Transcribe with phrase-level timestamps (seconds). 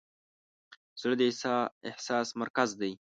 [1.01, 1.21] زړه د
[1.91, 2.93] احساس مرکز دی.